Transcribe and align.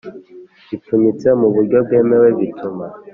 Bipfunyitse 0.69 1.27
mu 1.39 1.47
buryo 1.53 1.77
bwemewe 1.85 2.27
bituma 2.39 2.85